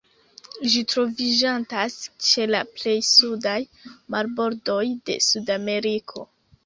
[0.75, 1.97] Ĝi troviĝantas
[2.29, 3.57] ĉe la plej sudaj
[4.17, 6.27] marbordoj de Sudameriko.